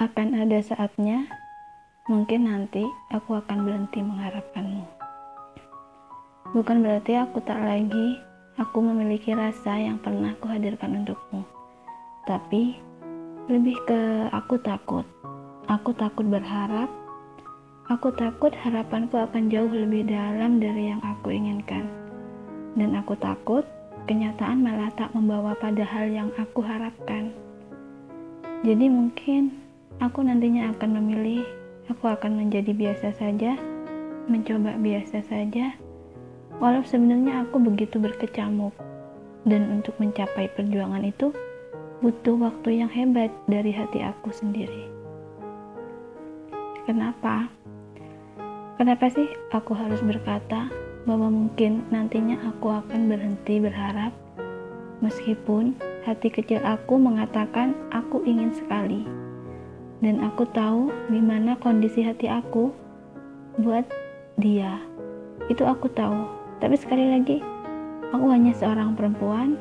[0.00, 1.28] Akan ada saatnya,
[2.08, 2.80] mungkin nanti
[3.12, 4.80] aku akan berhenti mengharapkanmu.
[6.56, 8.16] Bukan berarti aku tak lagi
[8.56, 11.44] aku memiliki rasa yang pernah kuhadirkan untukmu.
[12.24, 12.80] Tapi
[13.52, 15.04] lebih ke aku takut.
[15.68, 16.88] Aku takut berharap.
[17.92, 21.84] Aku takut harapanku akan jauh lebih dalam dari yang aku inginkan.
[22.72, 23.68] Dan aku takut
[24.08, 27.36] kenyataan malah tak membawa pada hal yang aku harapkan.
[28.64, 29.68] Jadi mungkin
[30.00, 31.44] Aku nantinya akan memilih,
[31.92, 33.52] aku akan menjadi biasa saja,
[34.32, 35.76] mencoba biasa saja,
[36.56, 38.72] walau sebenarnya aku begitu berkecamuk.
[39.44, 41.36] Dan untuk mencapai perjuangan itu,
[42.00, 44.88] butuh waktu yang hebat dari hati aku sendiri.
[46.88, 47.52] Kenapa?
[48.80, 50.72] Kenapa sih aku harus berkata
[51.04, 54.16] bahwa mungkin nantinya aku akan berhenti berharap,
[55.04, 55.76] meskipun
[56.08, 59.04] hati kecil aku mengatakan aku ingin sekali
[60.00, 62.72] dan aku tahu gimana kondisi hati aku
[63.60, 63.84] buat
[64.40, 64.80] dia.
[65.52, 66.24] Itu aku tahu.
[66.60, 67.44] Tapi sekali lagi,
[68.12, 69.60] aku hanya seorang perempuan.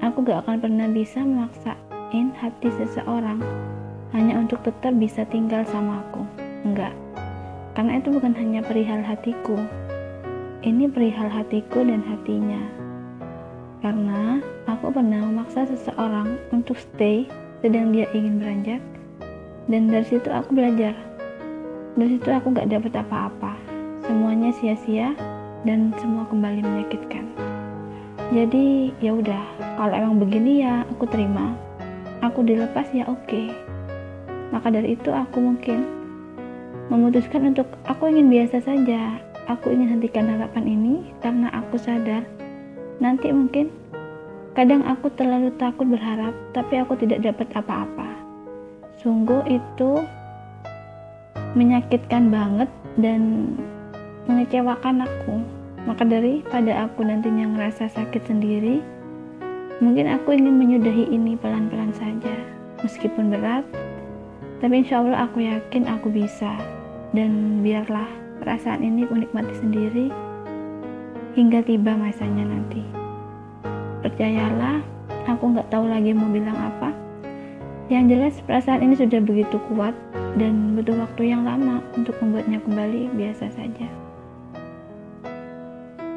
[0.00, 3.40] Aku gak akan pernah bisa memaksain hati seseorang
[4.16, 6.24] hanya untuk tetap bisa tinggal sama aku.
[6.64, 6.92] Enggak.
[7.76, 9.56] Karena itu bukan hanya perihal hatiku.
[10.60, 12.60] Ini perihal hatiku dan hatinya.
[13.80, 17.24] Karena aku pernah memaksa seseorang untuk stay
[17.64, 18.80] sedang dia ingin beranjak
[19.70, 20.92] dan dari situ aku belajar.
[21.94, 23.54] Dari situ aku gak dapet apa-apa.
[24.02, 25.14] Semuanya sia-sia
[25.62, 27.30] dan semua kembali menyakitkan.
[28.34, 29.42] Jadi ya udah.
[29.78, 31.54] Kalau emang begini ya aku terima.
[32.20, 33.24] Aku dilepas ya oke.
[33.24, 33.48] Okay.
[34.50, 35.86] maka dari itu aku mungkin
[36.90, 39.22] memutuskan untuk aku ingin biasa saja.
[39.46, 42.26] Aku ingin hentikan harapan ini karena aku sadar
[42.98, 43.72] nanti mungkin
[44.52, 48.09] kadang aku terlalu takut berharap tapi aku tidak dapat apa-apa
[49.00, 50.04] sungguh itu
[51.56, 52.68] menyakitkan banget
[53.00, 53.52] dan
[54.28, 55.40] mengecewakan aku.
[55.88, 58.84] Maka dari pada aku nantinya ngerasa sakit sendiri
[59.80, 62.36] mungkin aku ingin menyudahi ini pelan-pelan saja
[62.84, 63.64] meskipun berat.
[64.60, 66.52] Tapi insya Allah aku yakin aku bisa.
[67.10, 68.06] Dan biarlah
[68.38, 70.06] perasaan ini aku nikmati sendiri
[71.32, 72.84] hingga tiba masanya nanti.
[74.04, 74.84] Percayalah
[75.24, 76.99] aku nggak tahu lagi mau bilang apa
[77.90, 79.92] yang jelas perasaan ini sudah begitu kuat
[80.38, 83.90] dan butuh waktu yang lama untuk membuatnya kembali biasa saja.